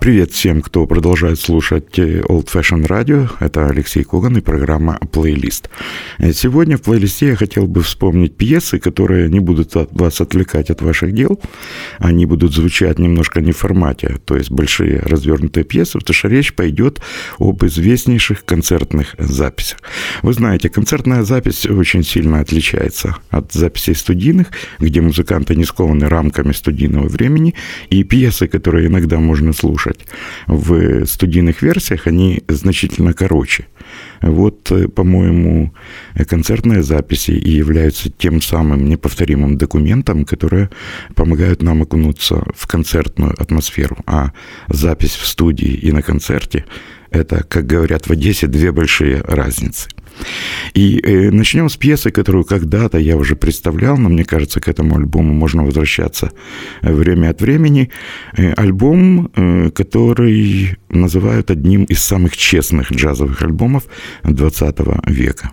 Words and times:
Привет 0.00 0.30
всем, 0.30 0.62
кто 0.62 0.86
продолжает 0.86 1.40
слушать 1.40 1.98
э, 1.98 2.20
Old 2.20 2.46
Fashion 2.46 2.86
Radio. 2.86 3.28
Это 3.40 3.66
Алексей 3.66 4.04
Коган 4.04 4.36
и 4.36 4.40
программа 4.40 4.96
«Плейлист». 5.10 5.68
Э, 6.18 6.32
сегодня 6.32 6.78
в 6.78 6.82
плейлисте 6.82 7.26
я 7.30 7.36
хотел 7.36 7.66
бы 7.66 7.82
вспомнить 7.82 8.36
пьесы, 8.36 8.78
которые 8.78 9.28
не 9.28 9.40
будут 9.40 9.74
от 9.74 9.92
вас 9.92 10.20
отвлекать 10.20 10.70
от 10.70 10.82
ваших 10.82 11.12
дел. 11.12 11.40
Они 11.98 12.26
будут 12.26 12.54
звучать 12.54 13.00
немножко 13.00 13.40
не 13.40 13.50
в 13.50 13.56
формате, 13.56 14.18
то 14.24 14.36
есть 14.36 14.52
большие 14.52 15.00
развернутые 15.00 15.64
пьесы, 15.64 15.98
потому 15.98 16.14
что 16.14 16.28
речь 16.28 16.54
пойдет 16.54 17.00
об 17.40 17.64
известнейших 17.64 18.44
концертных 18.44 19.16
записях. 19.18 19.78
Вы 20.22 20.32
знаете, 20.32 20.68
концертная 20.68 21.24
запись 21.24 21.66
очень 21.66 22.04
сильно 22.04 22.38
отличается 22.38 23.16
от 23.30 23.52
записей 23.52 23.96
студийных, 23.96 24.46
где 24.78 25.00
музыканты 25.00 25.56
не 25.56 25.64
скованы 25.64 26.08
рамками 26.08 26.52
студийного 26.52 27.08
времени, 27.08 27.54
и 27.90 28.04
пьесы, 28.04 28.46
которые 28.46 28.86
иногда 28.86 29.18
можно 29.18 29.52
слушать 29.52 29.87
слушать 29.88 30.06
в 30.46 31.06
студийных 31.06 31.62
версиях, 31.62 32.06
они 32.06 32.42
значительно 32.48 33.12
короче. 33.12 33.66
Вот, 34.20 34.70
э, 34.70 34.88
по-моему, 34.88 35.72
концертные 36.28 36.82
записи 36.82 37.30
и 37.30 37.50
являются 37.50 38.10
тем 38.10 38.40
самым 38.40 38.88
неповторимым 38.88 39.56
документом, 39.56 40.24
которые 40.24 40.70
помогают 41.14 41.62
нам 41.62 41.82
окунуться 41.82 42.44
в 42.54 42.66
концертную 42.66 43.34
атмосферу. 43.38 43.96
А 44.06 44.32
запись 44.68 45.16
в 45.16 45.26
студии 45.26 45.72
и 45.86 45.92
на 45.92 46.02
концерте– 46.02 46.64
это, 47.10 47.42
как 47.44 47.66
говорят 47.66 48.06
в 48.06 48.10
Одессе, 48.10 48.46
две 48.46 48.70
большие 48.70 49.22
разницы. 49.22 49.88
И 50.74 51.00
э, 51.02 51.30
начнем 51.30 51.68
с 51.68 51.76
пьесы, 51.76 52.10
которую 52.10 52.44
когда-то 52.44 52.98
я 52.98 53.16
уже 53.16 53.36
представлял, 53.36 53.96
но 53.96 54.08
мне 54.08 54.24
кажется, 54.24 54.60
к 54.60 54.68
этому 54.68 54.96
альбому 54.96 55.32
можно 55.32 55.64
возвращаться 55.64 56.30
э, 56.82 56.92
время 56.92 57.30
от 57.30 57.40
времени. 57.40 57.90
Э, 58.36 58.52
альбом, 58.52 59.30
э, 59.34 59.70
который 59.70 60.76
называют 60.88 61.50
одним 61.50 61.84
из 61.84 62.02
самых 62.02 62.36
честных 62.36 62.92
джазовых 62.92 63.42
альбомов 63.42 63.84
20 64.24 64.76
века. 65.06 65.50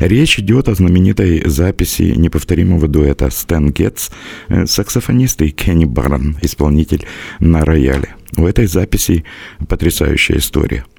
Речь 0.00 0.38
идет 0.38 0.68
о 0.68 0.74
знаменитой 0.74 1.42
записи 1.48 2.14
неповторимого 2.16 2.88
дуэта 2.88 3.30
Стэн 3.30 3.70
Гетц, 3.72 4.10
э, 4.48 4.66
саксофонист 4.66 5.42
и 5.42 5.50
Кенни 5.50 5.84
Барн, 5.84 6.36
исполнитель 6.42 7.04
на 7.40 7.64
рояле. 7.64 8.14
У 8.36 8.46
этой 8.46 8.66
записи 8.66 9.24
потрясающая 9.68 10.38
история– 10.38 10.84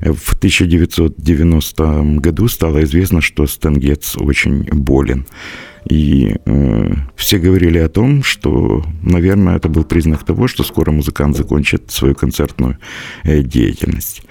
в 0.00 0.34
1990 0.34 2.02
году 2.20 2.48
стало 2.48 2.82
известно, 2.84 3.20
что 3.20 3.46
Стенгетс 3.46 4.16
очень 4.16 4.64
болен. 4.64 5.26
И 5.88 6.36
э, 6.44 6.92
все 7.16 7.38
говорили 7.38 7.78
о 7.78 7.88
том, 7.88 8.22
что, 8.22 8.84
наверное, 9.02 9.56
это 9.56 9.68
был 9.68 9.84
признак 9.84 10.24
того, 10.24 10.46
что 10.46 10.62
скоро 10.62 10.90
музыкант 10.90 11.36
закончит 11.36 11.90
свою 11.90 12.14
концертную 12.14 12.78
э, 13.24 13.42
деятельность. 13.42 14.22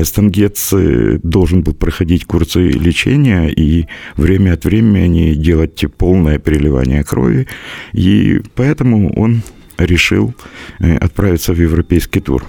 Стенгетс 0.00 0.72
э, 0.72 1.18
должен 1.22 1.62
был 1.62 1.74
проходить 1.74 2.24
курсы 2.24 2.68
лечения 2.68 3.48
и 3.48 3.86
время 4.16 4.54
от 4.54 4.64
времени 4.64 5.34
делать 5.34 5.84
полное 5.98 6.38
переливание 6.38 7.04
крови. 7.04 7.46
И 7.92 8.40
поэтому 8.54 9.12
он 9.14 9.42
решил 9.78 10.34
э, 10.78 10.96
отправиться 10.96 11.52
в 11.52 11.60
европейский 11.60 12.20
тур. 12.20 12.44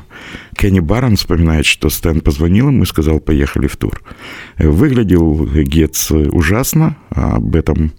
Кенни 0.57 0.79
Барон 0.79 1.15
вспоминает, 1.15 1.65
что 1.65 1.89
Стэн 1.89 2.21
позвонил 2.21 2.69
ему 2.69 2.83
и 2.83 2.85
сказал, 2.85 3.19
поехали 3.19 3.67
в 3.67 3.75
тур. 3.77 4.01
Выглядел 4.57 5.45
Гетц 5.45 6.11
ужасно, 6.11 6.97
а 7.09 7.35
об 7.35 7.55
этом 7.55 7.91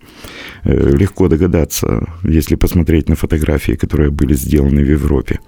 э, 0.65 0.97
легко 0.97 1.29
догадаться, 1.29 2.07
если 2.23 2.55
посмотреть 2.55 3.09
на 3.09 3.17
фотографии, 3.17 3.73
которые 3.73 4.11
были 4.11 4.35
сделаны 4.35 4.83
в 4.83 4.91
Европе. 4.91 5.41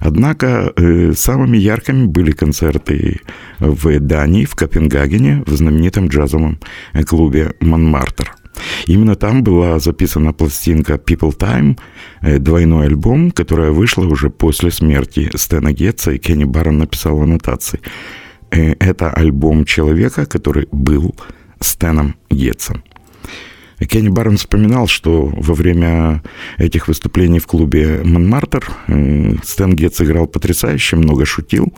Однако 0.00 0.72
э, 0.76 1.12
самыми 1.14 1.58
яркими 1.58 2.06
были 2.06 2.32
концерты 2.32 3.20
в 3.58 4.00
Дании, 4.00 4.44
в 4.44 4.54
Копенгагене, 4.54 5.42
в 5.46 5.52
знаменитом 5.52 6.08
джазовом 6.08 6.58
клубе 7.06 7.52
«Монмартр». 7.60 8.34
Именно 8.86 9.14
там 9.14 9.42
была 9.42 9.78
записана 9.78 10.32
пластинка 10.32 10.94
People 10.94 11.36
Time, 11.36 11.78
э, 12.22 12.38
двойной 12.38 12.86
альбом, 12.86 13.30
которая 13.30 13.70
вышла 13.70 14.04
уже 14.04 14.30
после 14.30 14.70
смерти 14.70 15.30
Стэна 15.34 15.72
Гетца, 15.72 16.12
и 16.12 16.18
Кенни 16.18 16.44
Барон 16.44 16.78
написал 16.78 17.22
аннотации. 17.22 17.80
Э, 18.50 18.74
это 18.78 19.10
альбом 19.10 19.64
человека, 19.64 20.26
который 20.26 20.68
был 20.72 21.14
Стэном 21.60 22.14
Гетцем. 22.30 22.82
Кенни 23.84 24.08
Барн 24.08 24.36
вспоминал, 24.36 24.86
что 24.86 25.26
во 25.26 25.54
время 25.54 26.22
этих 26.56 26.88
выступлений 26.88 27.38
в 27.38 27.46
клубе 27.46 28.00
«Монмартер» 28.04 28.66
э, 28.86 29.34
Стэн 29.44 29.74
Гетц 29.74 30.00
играл 30.00 30.26
потрясающе, 30.26 30.96
много 30.96 31.26
шутил. 31.26 31.74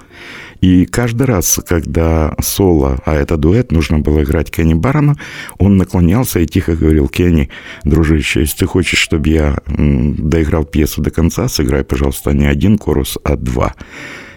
И 0.60 0.86
каждый 0.86 1.26
раз, 1.26 1.60
когда 1.66 2.34
соло, 2.40 2.98
а 3.04 3.14
это 3.14 3.36
дуэт, 3.36 3.72
нужно 3.72 4.00
было 4.00 4.22
играть 4.22 4.50
Кенни 4.50 4.74
Барона, 4.74 5.16
он 5.58 5.76
наклонялся 5.76 6.40
и 6.40 6.46
тихо 6.46 6.74
говорил, 6.74 7.08
Кенни, 7.08 7.48
дружище, 7.84 8.40
если 8.40 8.58
ты 8.58 8.66
хочешь, 8.66 8.98
чтобы 8.98 9.28
я 9.28 9.58
доиграл 9.66 10.64
пьесу 10.64 11.00
до 11.00 11.10
конца, 11.10 11.48
сыграй, 11.48 11.84
пожалуйста, 11.84 12.32
не 12.32 12.46
один 12.46 12.78
корус, 12.78 13.18
а 13.24 13.36
два. 13.36 13.74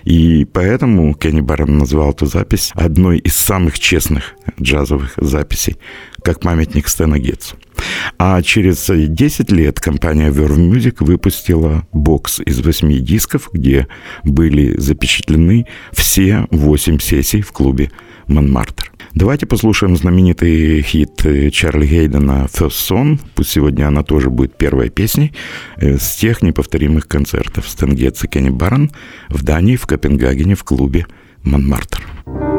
И 0.03 0.45
поэтому 0.45 1.13
Кенни 1.13 1.41
Барон 1.41 1.77
назвал 1.77 2.11
эту 2.11 2.25
запись 2.25 2.71
одной 2.73 3.19
из 3.19 3.35
самых 3.37 3.79
честных 3.79 4.33
джазовых 4.59 5.13
записей, 5.17 5.77
как 6.23 6.39
памятник 6.39 6.87
Стэна 6.87 7.19
Гетцу. 7.19 7.55
А 8.17 8.41
через 8.41 8.89
10 8.89 9.51
лет 9.51 9.79
компания 9.79 10.29
Verve 10.29 10.57
Music 10.57 10.97
выпустила 10.99 11.87
бокс 11.91 12.39
из 12.39 12.63
8 12.63 12.99
дисков, 13.03 13.49
где 13.51 13.87
были 14.23 14.79
запечатлены 14.79 15.65
все 15.91 16.47
8 16.51 16.99
сессий 16.99 17.41
в 17.41 17.51
клубе 17.51 17.91
Монмартр. 18.27 18.91
Давайте 19.13 19.45
послушаем 19.45 19.97
знаменитый 19.97 20.81
хит 20.81 21.21
Чарли 21.51 21.85
Гейдена 21.85 22.47
«First 22.51 22.89
Song». 22.89 23.19
Пусть 23.35 23.51
сегодня 23.51 23.87
она 23.87 24.03
тоже 24.03 24.29
будет 24.29 24.55
первой 24.55 24.89
песней 24.89 25.33
э, 25.75 25.97
с 25.97 26.15
тех 26.15 26.41
неповторимых 26.41 27.07
концертов 27.07 27.67
Стенгетс 27.67 28.23
и 28.23 28.27
Кенни 28.27 28.49
Барн 28.49 28.91
в 29.27 29.43
Дании, 29.43 29.75
в 29.75 29.85
Копенгагене, 29.85 30.55
в 30.55 30.63
клубе 30.63 31.07
«Монмартр». 31.43 32.07
Thank 32.25 32.50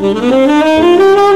oh 0.00 1.27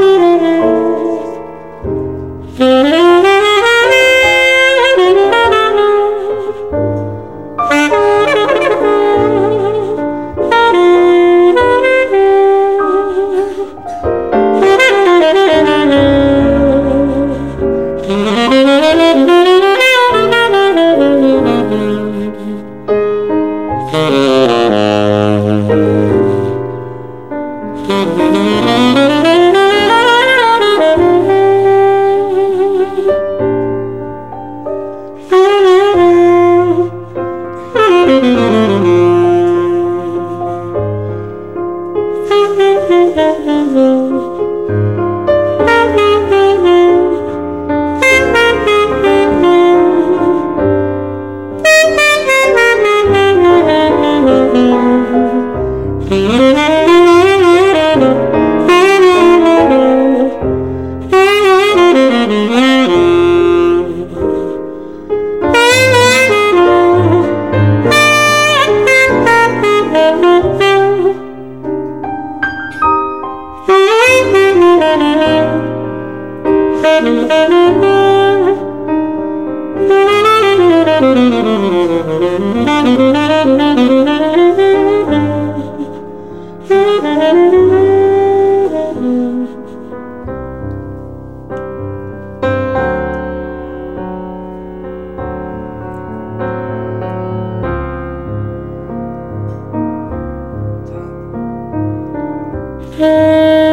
Música 102.99 103.72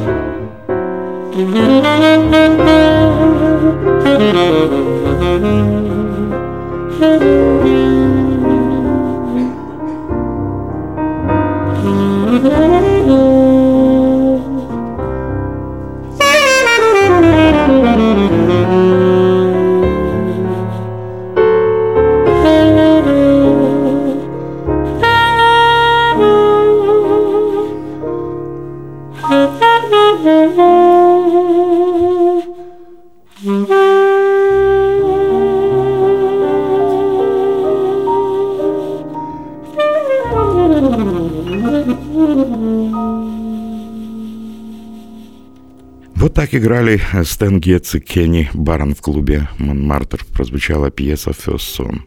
играли 46.66 47.00
Стэн 47.22 47.60
Гетц 47.60 47.94
и 47.94 48.00
Кенни 48.00 48.50
Барон 48.52 48.96
в 48.96 49.00
клубе 49.00 49.48
Монмартр. 49.58 50.24
Прозвучала 50.32 50.90
пьеса 50.90 51.30
«First 51.30 51.78
Son». 51.78 52.00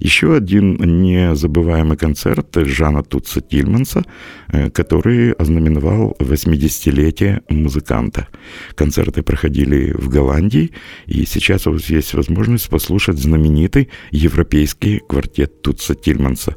Еще 0.00 0.36
один 0.36 0.74
незабываемый 0.74 1.96
концерт 1.96 2.46
Жана 2.54 3.02
Тутса 3.02 3.40
Тильманса, 3.40 4.04
э, 4.48 4.68
который 4.68 5.32
ознаменовал 5.32 6.14
80-летие 6.18 7.42
музыканта. 7.48 8.28
Концерты 8.74 9.22
проходили 9.22 9.92
в 9.92 10.10
Голландии, 10.10 10.72
и 11.06 11.24
сейчас 11.24 11.66
у 11.66 11.72
вас 11.72 11.88
есть 11.88 12.12
возможность 12.12 12.68
послушать 12.68 13.18
знаменитый 13.18 13.88
европейский 14.10 15.00
квартет 15.08 15.62
Тутса 15.62 15.94
Тильманса. 15.94 16.54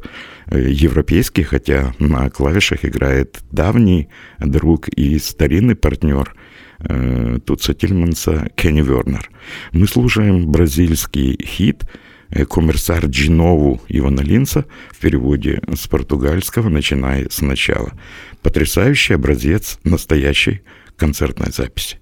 Э, 0.48 0.60
европейский, 0.69 1.43
хотя 1.43 1.93
на 2.00 2.29
клавишах 2.29 2.84
играет 2.84 3.39
давний 3.50 4.10
друг 4.39 4.89
и 4.89 5.17
старинный 5.19 5.75
партнер– 5.75 6.36
Э, 6.81 7.39
Тутса 7.45 7.74
Тильманса 7.74 8.50
Кенни 8.55 8.81
Вернер. 8.81 9.29
Мы 9.74 9.88
слушаем 9.88 10.50
бразильский 10.50 11.38
хит 11.43 11.83
Коммерсар 12.50 13.05
Джинову 13.05 13.81
Ивана 13.89 14.21
Линца 14.21 14.65
в 14.91 14.98
переводе 15.00 15.62
с 15.74 15.88
португальского 15.88 16.69
«Начиная 16.69 17.27
сначала». 17.29 17.93
Потрясающий 18.41 19.15
образец 19.15 19.79
настоящей 19.83 20.62
концертной 20.95 21.51
записи. 21.51 21.98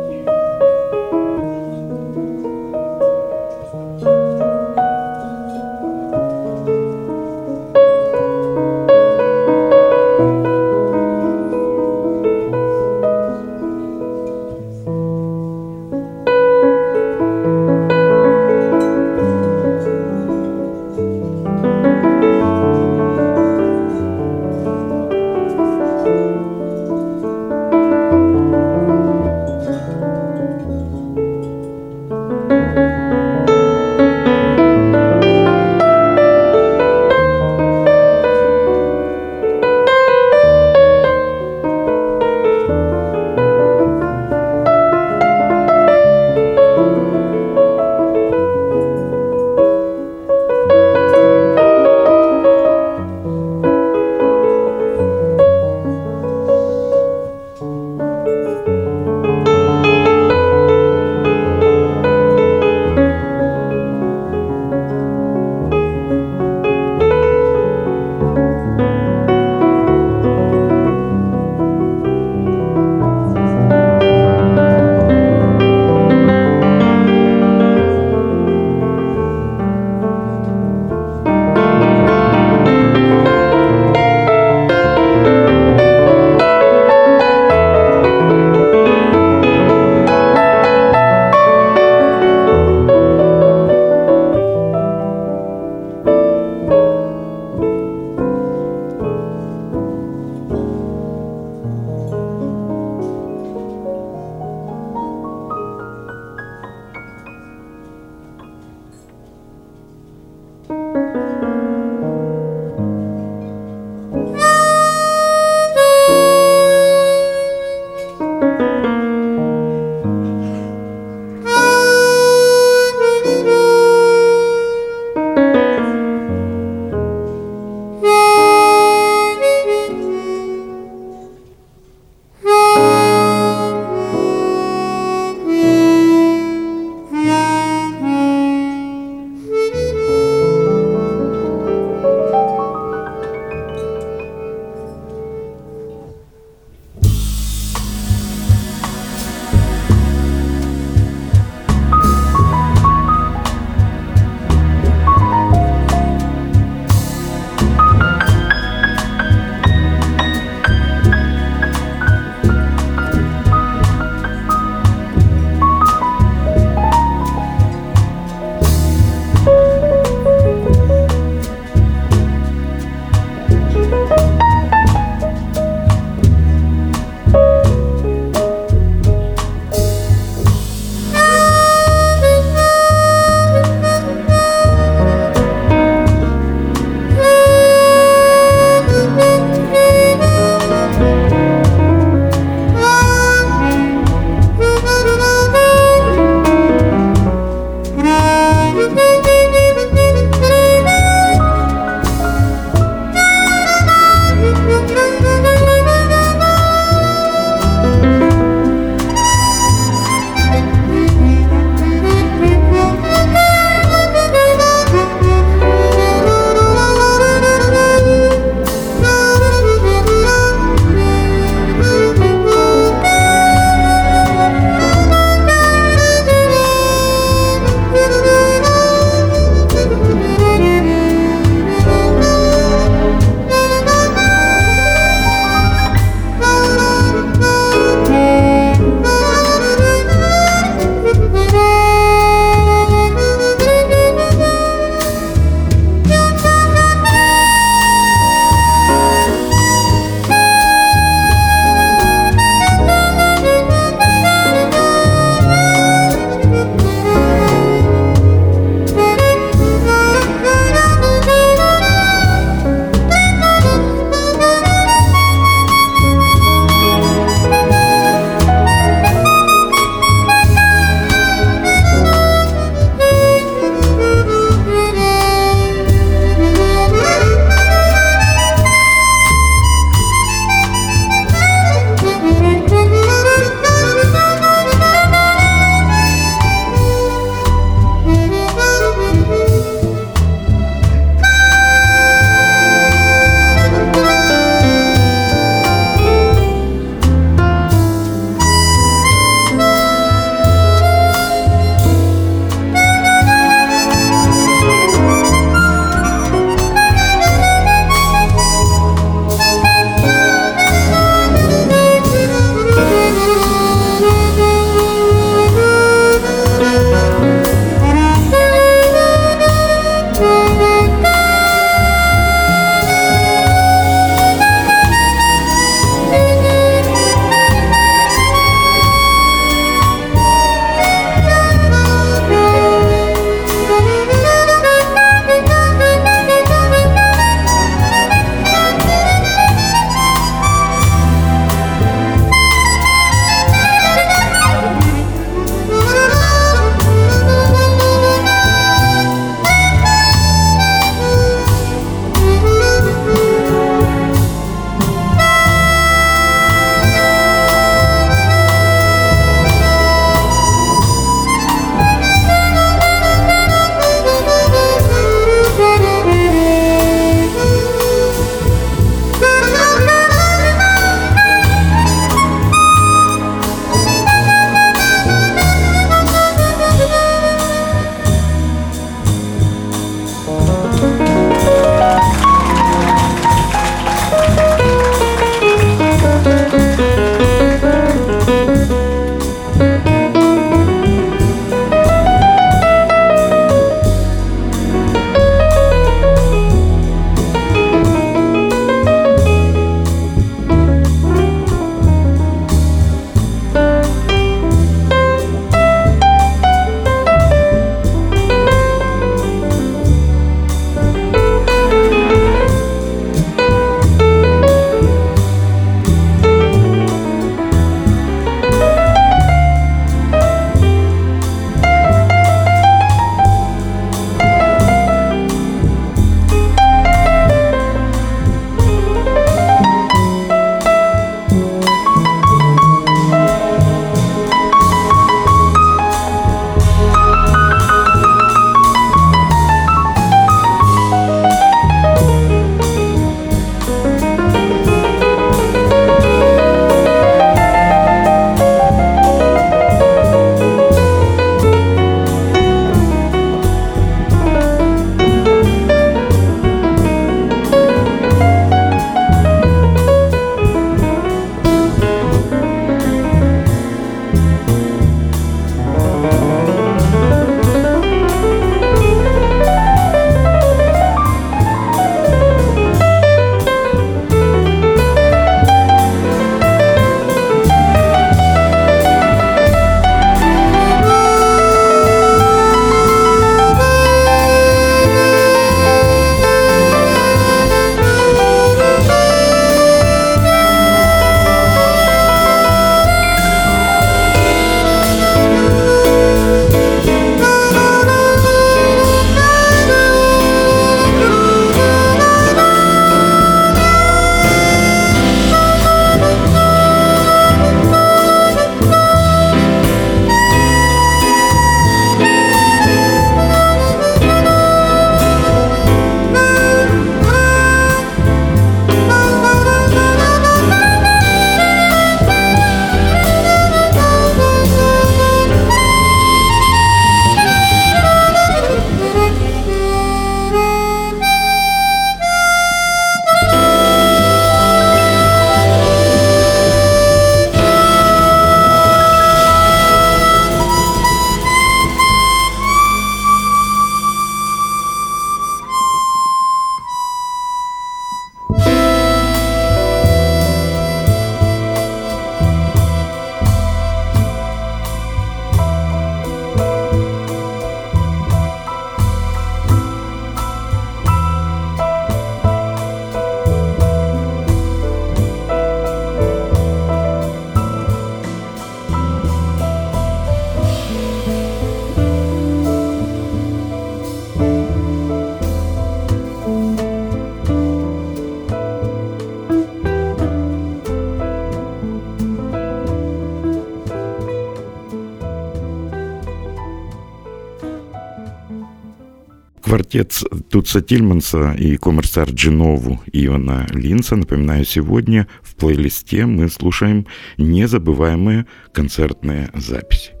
Квартет 589.51 590.01
Туца 590.29 590.61
Тильманса 590.61 591.33
и 591.33 591.57
коммерсар 591.57 592.09
Джинову 592.09 592.79
Ивана 592.93 593.45
Линца. 593.51 593.97
Напоминаю, 593.97 594.45
сегодня 594.45 595.09
в 595.21 595.35
плейлисте 595.35 596.05
мы 596.05 596.29
слушаем 596.29 596.87
незабываемые 597.17 598.27
концертные 598.53 599.29
записи. 599.33 600.00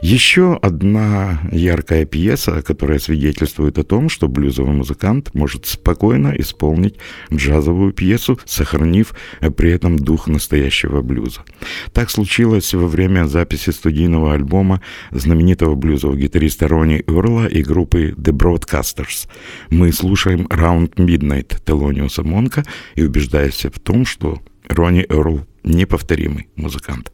Еще 0.00 0.58
одна 0.60 1.40
яркая 1.50 2.04
пьеса, 2.04 2.62
которая 2.62 2.98
свидетельствует 2.98 3.78
о 3.78 3.84
том, 3.84 4.08
что 4.08 4.28
блюзовый 4.28 4.74
музыкант 4.74 5.34
может 5.34 5.66
спокойно 5.66 6.34
исполнить 6.38 6.96
джазовую 7.32 7.92
пьесу, 7.92 8.38
сохранив 8.44 9.14
при 9.56 9.70
этом 9.70 9.98
дух 9.98 10.26
настоящего 10.26 11.02
блюза. 11.02 11.42
Так 11.92 12.10
случилось 12.10 12.74
во 12.74 12.86
время 12.86 13.26
записи 13.26 13.70
студийного 13.70 14.34
альбома 14.34 14.80
знаменитого 15.10 15.74
блюзового 15.74 16.16
гитариста 16.16 16.68
Ронни 16.68 17.02
Эрла 17.06 17.46
и 17.46 17.62
группы 17.62 18.14
The 18.16 18.32
Broadcasters. 18.32 19.28
Мы 19.70 19.92
слушаем 19.92 20.46
Round 20.46 20.94
Midnight 20.94 21.62
Телониуса 21.64 22.22
Монка 22.22 22.64
и 22.94 23.02
убеждаемся 23.02 23.70
в 23.70 23.78
том, 23.78 24.06
что 24.06 24.40
Ронни 24.68 25.06
Эрл 25.08 25.46
неповторимый 25.64 26.48
музыкант. 26.56 27.12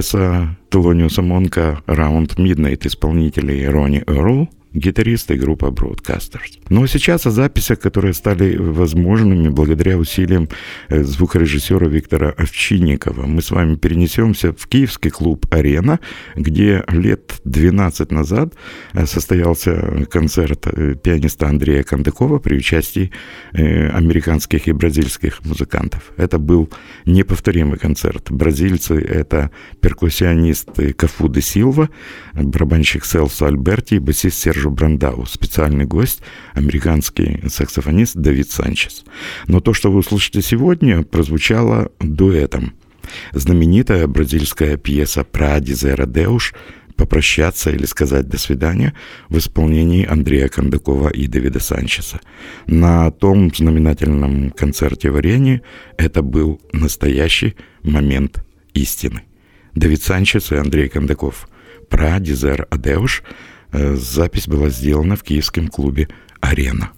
Пьеса 0.00 0.56
Телониуса 0.70 1.20
Монка 1.20 1.82
«Round 1.86 2.36
Midnight» 2.36 2.86
исполнителей 2.86 3.68
Ронни 3.68 4.02
Эрл 4.06 4.48
гитарист 4.72 5.30
и 5.30 5.34
группа 5.34 5.66
Broadcasters. 5.66 6.60
Но 6.68 6.86
сейчас 6.86 7.26
о 7.26 7.30
записях, 7.30 7.80
которые 7.80 8.14
стали 8.14 8.56
возможными 8.56 9.48
благодаря 9.48 9.98
усилиям 9.98 10.48
э, 10.88 11.02
звукорежиссера 11.02 11.88
Виктора 11.88 12.30
Овчинникова. 12.30 13.26
Мы 13.26 13.42
с 13.42 13.50
вами 13.50 13.76
перенесемся 13.76 14.52
в 14.52 14.66
киевский 14.66 15.10
клуб 15.10 15.46
«Арена», 15.50 15.98
где 16.36 16.84
лет 16.88 17.40
12 17.44 18.12
назад 18.12 18.54
э, 18.92 19.06
состоялся 19.06 20.06
концерт 20.10 20.66
э, 20.66 20.94
пианиста 20.94 21.48
Андрея 21.48 21.82
Кондакова 21.82 22.38
при 22.38 22.56
участии 22.56 23.10
американских 23.52 24.68
и 24.68 24.72
бразильских 24.72 25.44
музыкантов. 25.44 26.12
Это 26.16 26.38
был 26.38 26.70
неповторимый 27.06 27.78
концерт. 27.78 28.30
Бразильцы— 28.30 28.94
это 29.00 29.50
перкуссионист 29.80 30.70
Кафу 30.96 31.28
де 31.28 31.40
Силва, 31.40 31.88
барабанщик 32.34 33.04
Селсо 33.04 33.46
Альберти 33.46 33.94
и 33.94 33.98
басист 33.98 34.38
Серж 34.38 34.59
Сержу 34.60 34.72
Брандау, 34.72 35.24
специальный 35.24 35.86
гость, 35.86 36.20
американский 36.52 37.40
саксофонист 37.48 38.14
Давид 38.14 38.50
Санчес. 38.50 39.04
Но 39.46 39.60
то, 39.60 39.72
что 39.72 39.90
вы 39.90 40.00
услышите 40.00 40.42
сегодня, 40.42 41.02
прозвучало 41.02 41.90
дуэтом. 41.98 42.74
знаменитая 43.32 44.06
бразильская 44.06 44.76
пьеса 44.76 45.24
«Про 45.24 45.58
Дизера 45.60 46.04
Деуш» 46.04 46.52
попрощаться 46.94 47.70
или 47.70 47.86
сказать 47.86 48.28
«до 48.28 48.36
свидания» 48.36 48.92
в 49.30 49.38
исполнении 49.38 50.06
Андрея 50.06 50.48
Кондакова 50.48 51.08
и 51.08 51.26
Давида 51.26 51.60
Санчеса. 51.60 52.20
На 52.66 53.10
том 53.10 53.50
знаменательном 53.54 54.50
концерте 54.50 55.10
варенья 55.10 55.62
это 55.96 56.20
был 56.20 56.60
настоящий 56.74 57.56
момент 57.82 58.44
истины. 58.74 59.22
Давид 59.74 60.02
Санчес 60.02 60.52
и 60.52 60.56
Андрей 60.56 60.90
Кондаков. 60.90 61.48
Про 61.88 62.20
Дизер 62.20 62.66
Адеуш 62.70 63.22
запись 63.72 64.48
была 64.48 64.68
сделана 64.68 65.16
в 65.16 65.22
киевском 65.22 65.68
клубе 65.68 66.08
«Арена». 66.40 66.92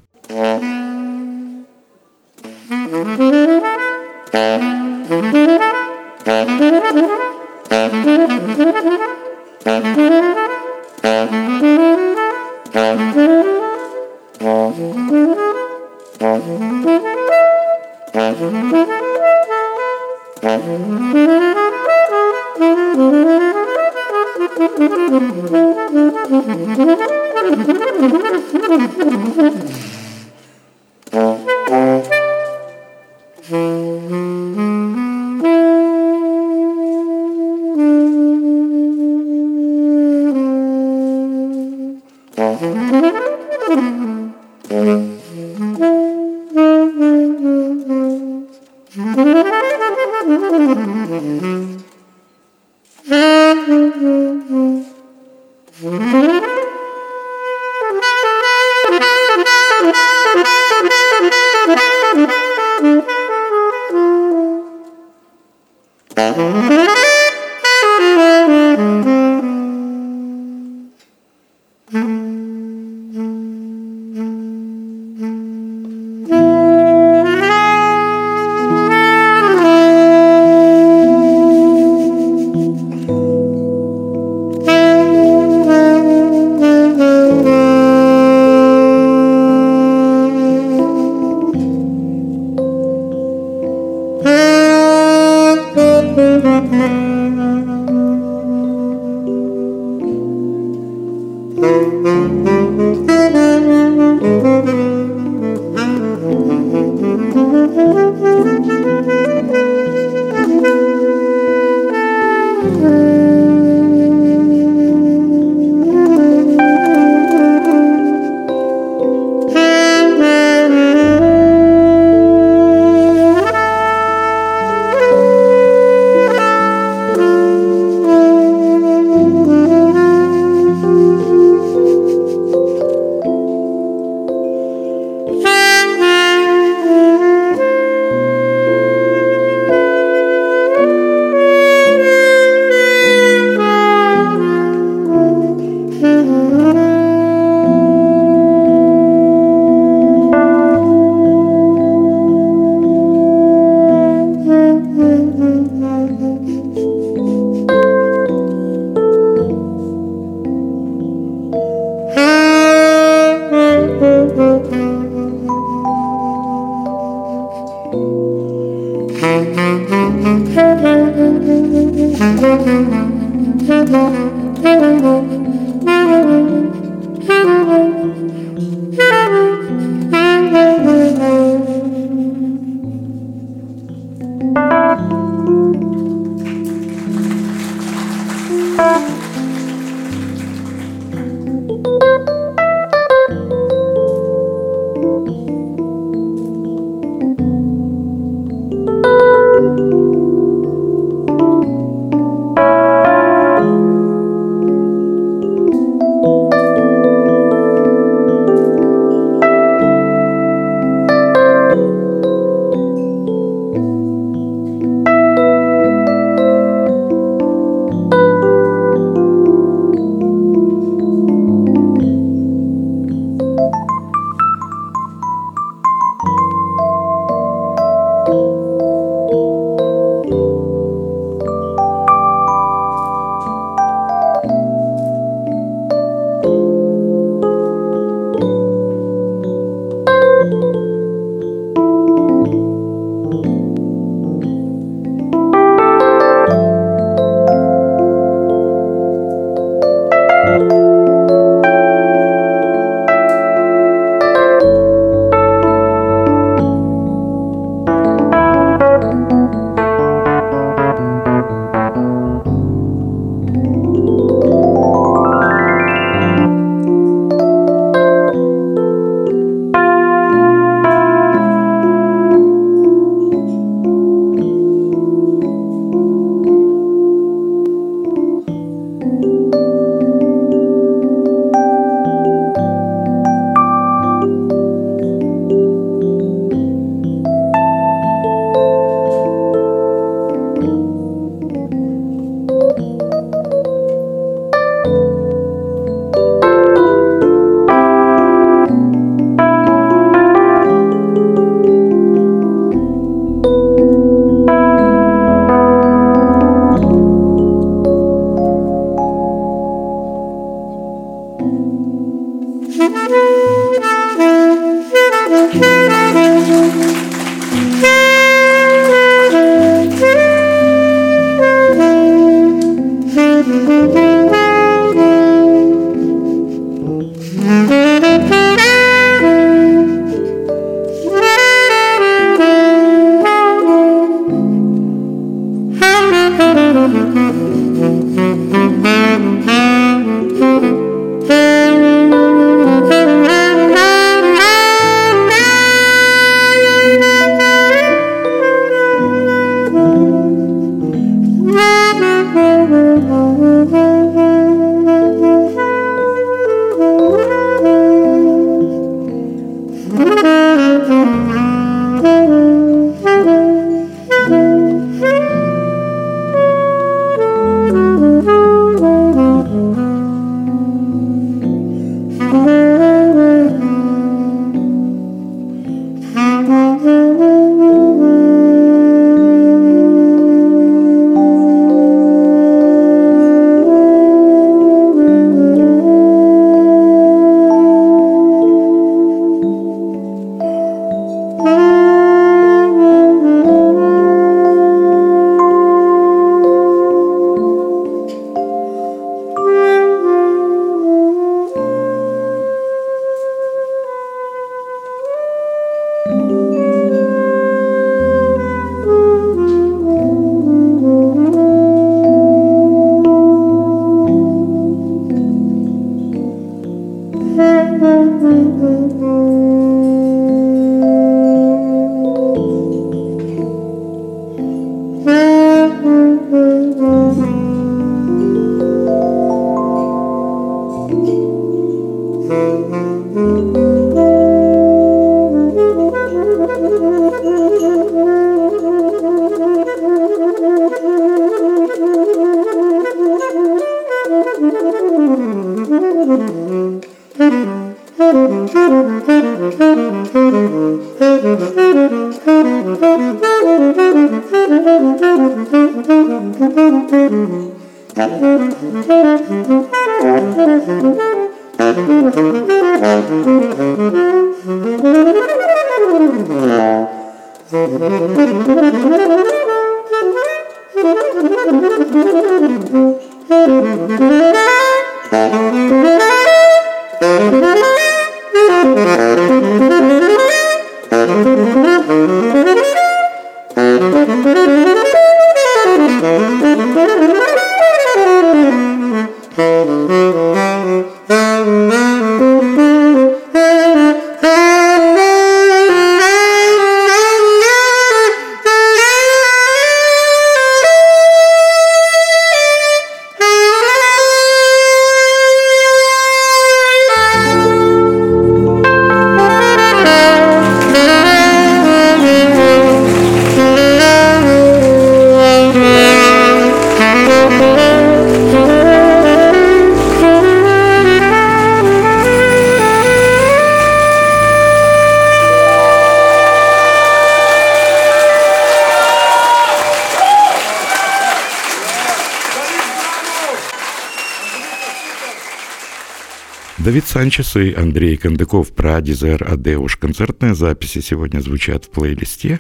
Давид 536.65 536.87
Санчес 536.87 537.35
и 537.35 537.55
Андрей 537.55 537.97
Кондаков 537.97 538.53
про 538.53 538.81
Дизер 538.81 539.27
Адеуш. 539.29 539.77
Концертные 539.79 540.37
записи 540.37 540.79
сегодня 540.79 541.19
звучат 541.19 541.65
в 541.65 541.71
плейлисте. 541.71 542.39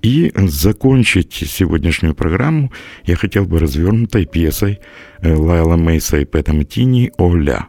И 0.00 0.32
закончить 0.34 1.34
сегодняшнюю 1.34 2.14
программу 2.14 2.72
я 3.04 3.16
хотел 3.16 3.44
бы 3.44 3.58
развернутой 3.58 4.24
пьесой 4.24 4.80
э, 5.20 5.34
Лайла 5.34 5.76
Мейса 5.76 6.16
и 6.16 6.24
Пэта 6.24 6.54
Матини 6.54 7.12
«Оля». 7.18 7.68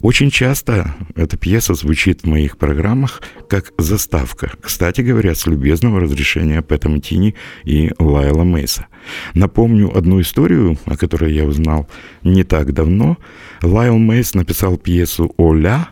Очень 0.00 0.30
часто 0.30 0.94
эта 1.14 1.36
пьеса 1.36 1.74
звучит 1.74 2.22
в 2.22 2.26
моих 2.26 2.58
программах 2.58 3.22
как 3.48 3.72
заставка. 3.78 4.52
Кстати 4.60 5.00
говоря, 5.00 5.34
с 5.34 5.46
любезного 5.46 6.00
разрешения 6.00 6.62
Пэта 6.62 6.88
Матини 6.88 7.34
и 7.64 7.92
Лайла 7.98 8.44
Мейса. 8.44 8.86
Напомню 9.34 9.96
одну 9.96 10.20
историю, 10.20 10.78
о 10.84 10.96
которой 10.96 11.32
я 11.32 11.44
узнал 11.44 11.88
не 12.22 12.44
так 12.44 12.72
давно. 12.72 13.16
Лайл 13.62 13.98
Мейс 13.98 14.34
написал 14.34 14.76
пьесу 14.76 15.32
«Оля», 15.36 15.88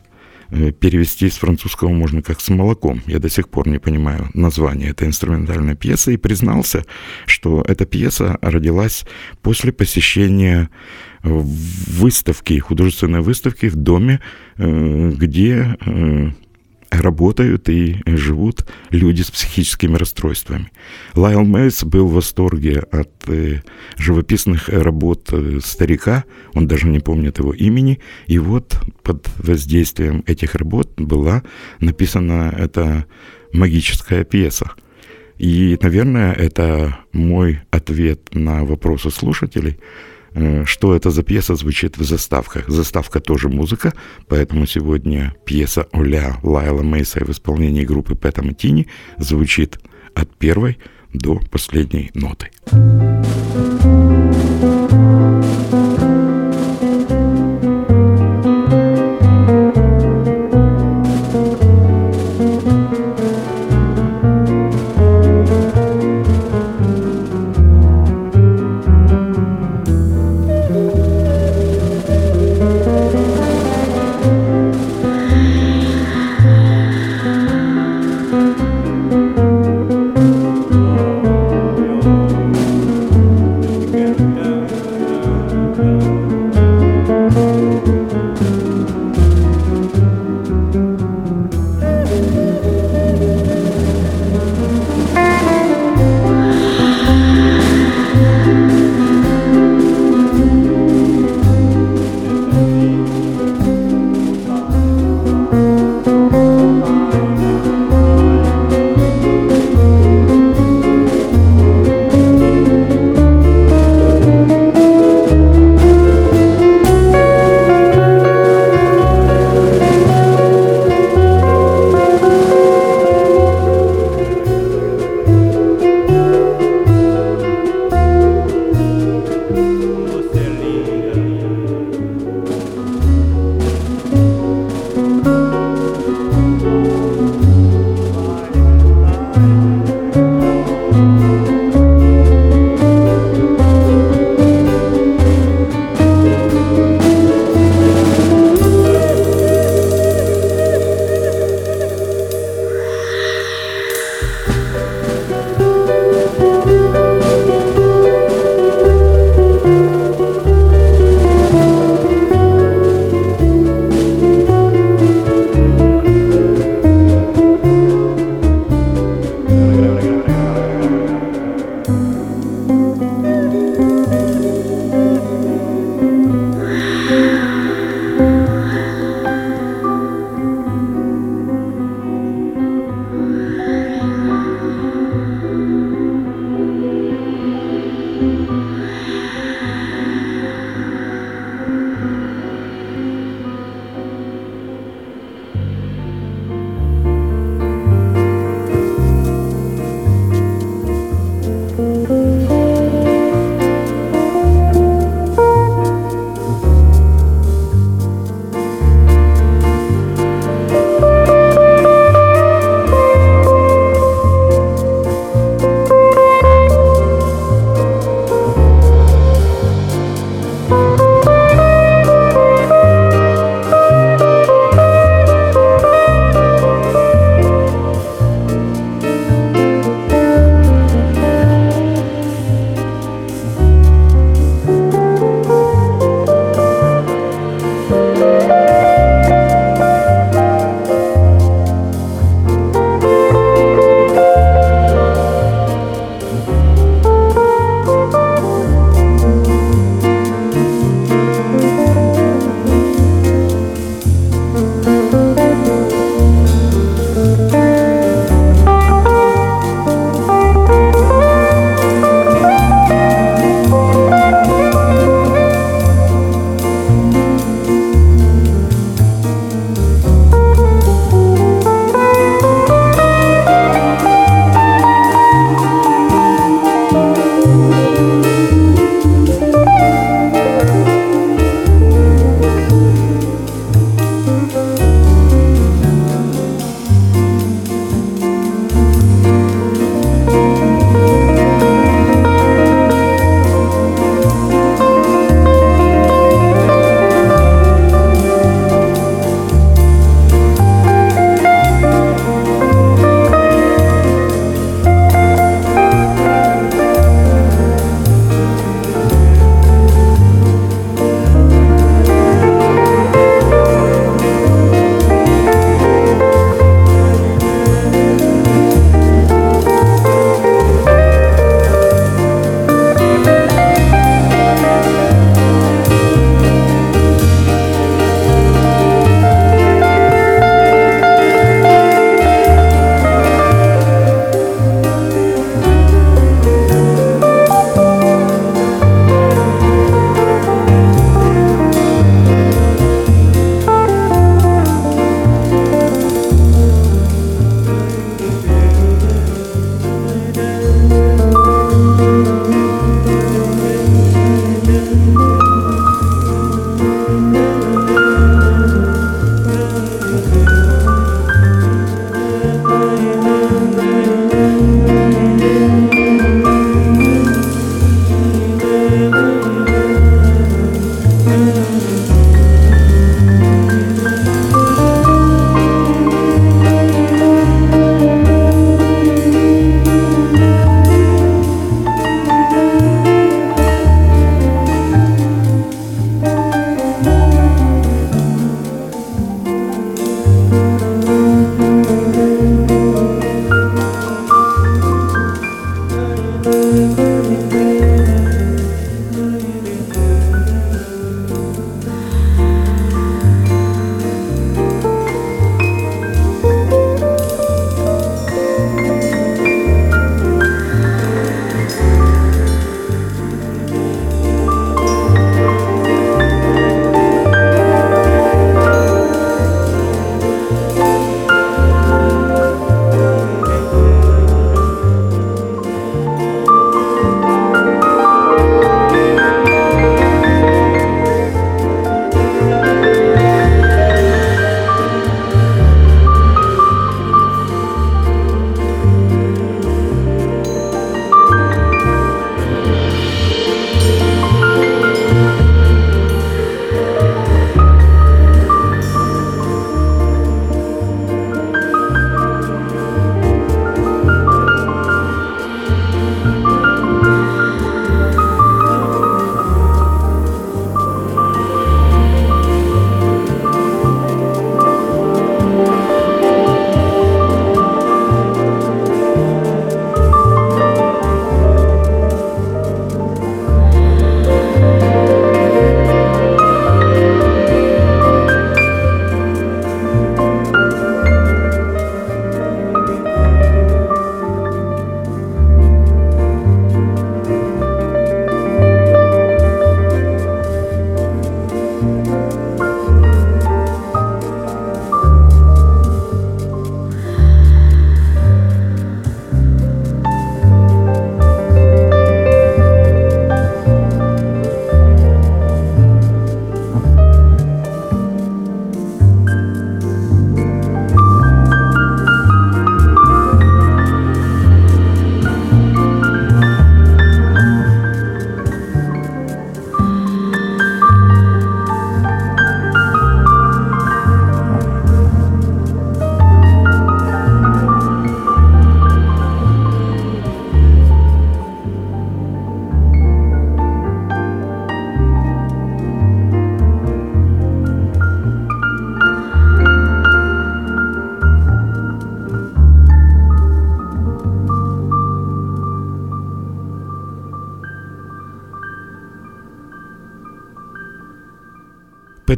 э, 0.50 0.72
перевести 0.72 1.30
с 1.30 1.36
французского 1.36 1.88
можно 1.88 2.22
как 2.22 2.40
«с 2.40 2.48
молоком». 2.48 3.02
Я 3.06 3.18
до 3.18 3.30
сих 3.30 3.48
пор 3.48 3.68
не 3.68 3.78
понимаю 3.78 4.28
название 4.34 4.90
этой 4.90 5.08
инструментальной 5.08 5.76
пьесы 5.76 6.14
и 6.14 6.18
признался, 6.18 6.84
что 7.26 7.64
эта 7.66 7.86
пьеса 7.86 8.38
родилась 8.42 9.04
после 9.42 9.72
посещения 9.72 10.68
выставки, 11.24 12.58
художественной 12.58 13.20
выставки 13.20 13.66
в 13.66 13.76
доме, 13.76 14.20
э, 14.56 15.10
где 15.16 15.76
э, 15.80 16.30
работают 16.90 17.68
и 17.68 17.96
живут 18.06 18.66
люди 18.90 19.22
с 19.22 19.30
психическими 19.30 19.96
расстройствами. 19.96 20.70
Лайл 21.14 21.42
Мейс 21.42 21.82
был 21.82 22.06
в 22.06 22.12
восторге 22.12 22.80
от 22.90 23.10
э, 23.26 23.62
живописных 23.96 24.68
работ 24.68 25.32
старика, 25.64 26.24
он 26.52 26.68
даже 26.68 26.86
не 26.86 27.00
помнит 27.00 27.38
его 27.38 27.52
имени, 27.52 28.00
и 28.26 28.38
вот 28.38 28.78
под 29.02 29.28
воздействием 29.38 30.22
этих 30.26 30.54
работ 30.54 30.92
была 30.96 31.42
написана 31.80 32.54
эта 32.56 33.06
магическая 33.52 34.24
пьеса. 34.24 34.72
И, 35.36 35.76
наверное, 35.82 36.32
это 36.32 36.98
мой 37.12 37.62
ответ 37.72 38.34
на 38.34 38.64
вопросы 38.64 39.10
слушателей– 39.10 39.78
что 40.64 40.94
это 40.94 41.10
за 41.10 41.22
пьеса 41.22 41.54
звучит 41.54 41.96
в 41.96 42.04
заставках. 42.04 42.68
Заставка 42.68 43.20
тоже 43.20 43.48
музыка, 43.48 43.92
поэтому 44.28 44.66
сегодня 44.66 45.34
пьеса 45.44 45.86
Оля 45.92 46.36
Лайла 46.42 46.82
Мейса 46.82 47.24
в 47.24 47.30
исполнении 47.30 47.84
группы 47.84 48.14
Пэта 48.14 48.42
Матини 48.42 48.88
звучит 49.18 49.78
от 50.14 50.34
первой 50.36 50.78
до 51.12 51.40
последней 51.50 52.10
ноты. 52.14 52.50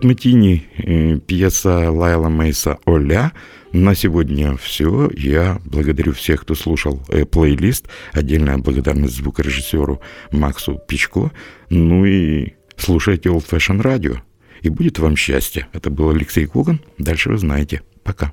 Матини, 0.07 0.62
э, 0.78 1.18
пьеса 1.18 1.90
Лайла 1.90 2.28
Мейса 2.28 2.78
«Оля». 2.84 3.32
На 3.72 3.94
сегодня 3.96 4.57
все. 4.57 5.11
Я 5.16 5.61
благодарю 5.64 6.12
всех, 6.12 6.42
кто 6.42 6.54
слушал 6.54 7.02
э, 7.09 7.24
плейлист. 7.24 7.88
Отдельная 8.12 8.59
благодарность 8.59 9.16
звукорежиссеру 9.16 10.00
Максу 10.30 10.80
Пичко. 10.86 11.32
Ну 11.70 12.07
и 12.07 12.54
слушайте 12.76 13.30
Old 13.30 13.46
Fashion 13.50 13.82
Radio. 13.82 14.20
И 14.62 14.68
будет 14.68 15.00
вам 15.00 15.16
счастье. 15.16 15.66
Это 15.72 15.90
был 15.90 16.11
Алексей 16.11 16.46
Коган. 16.46 16.80
Дальше 16.98 17.30
вы 17.30 17.38
знаете. 17.38 17.82
Пока. 18.04 18.32